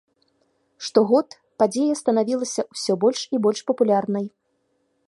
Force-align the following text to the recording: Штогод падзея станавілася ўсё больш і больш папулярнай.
Штогод 0.87 1.27
падзея 1.63 1.99
станавілася 2.01 2.61
ўсё 2.73 2.93
больш 3.05 3.21
і 3.35 3.45
больш 3.49 3.59
папулярнай. 3.71 4.25